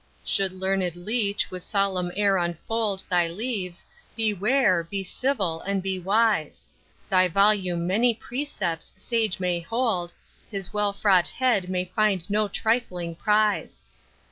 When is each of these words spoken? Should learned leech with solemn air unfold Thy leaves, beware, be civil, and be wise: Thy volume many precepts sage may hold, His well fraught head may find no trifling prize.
Should 0.25 0.53
learned 0.53 0.95
leech 0.95 1.51
with 1.51 1.61
solemn 1.61 2.11
air 2.15 2.37
unfold 2.37 3.03
Thy 3.07 3.27
leaves, 3.27 3.85
beware, 4.17 4.83
be 4.83 5.03
civil, 5.03 5.61
and 5.61 5.83
be 5.83 5.99
wise: 5.99 6.67
Thy 7.07 7.27
volume 7.27 7.85
many 7.85 8.15
precepts 8.15 8.93
sage 8.97 9.39
may 9.39 9.59
hold, 9.59 10.11
His 10.49 10.73
well 10.73 10.91
fraught 10.91 11.27
head 11.27 11.69
may 11.69 11.85
find 11.85 12.27
no 12.31 12.47
trifling 12.47 13.13
prize. 13.13 13.83